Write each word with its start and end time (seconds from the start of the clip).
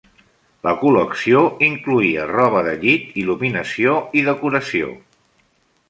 La 0.67 0.71
col·lecció 0.83 1.43
incloïa 1.67 2.25
roba 2.31 2.65
de 2.69 2.73
llit, 2.87 3.07
il·luminació 3.25 3.97
i 4.23 4.29
decoració. 4.31 4.95